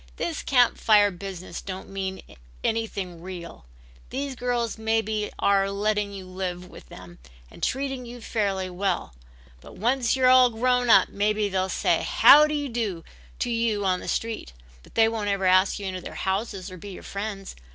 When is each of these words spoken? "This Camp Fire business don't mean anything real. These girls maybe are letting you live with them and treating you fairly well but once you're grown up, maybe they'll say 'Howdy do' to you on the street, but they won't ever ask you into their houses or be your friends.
"This 0.15 0.41
Camp 0.41 0.79
Fire 0.79 1.11
business 1.11 1.61
don't 1.61 1.87
mean 1.87 2.23
anything 2.63 3.21
real. 3.21 3.65
These 4.09 4.33
girls 4.35 4.79
maybe 4.79 5.29
are 5.37 5.69
letting 5.69 6.11
you 6.11 6.25
live 6.25 6.67
with 6.67 6.89
them 6.89 7.19
and 7.51 7.61
treating 7.61 8.07
you 8.07 8.19
fairly 8.19 8.67
well 8.67 9.13
but 9.59 9.75
once 9.75 10.15
you're 10.15 10.49
grown 10.49 10.89
up, 10.89 11.09
maybe 11.09 11.49
they'll 11.49 11.69
say 11.69 12.01
'Howdy 12.01 12.67
do' 12.69 13.03
to 13.37 13.51
you 13.51 13.85
on 13.85 13.99
the 13.99 14.07
street, 14.07 14.53
but 14.81 14.95
they 14.95 15.07
won't 15.07 15.29
ever 15.29 15.45
ask 15.45 15.77
you 15.77 15.85
into 15.85 16.01
their 16.01 16.15
houses 16.15 16.71
or 16.71 16.77
be 16.77 16.89
your 16.93 17.03
friends. 17.03 17.55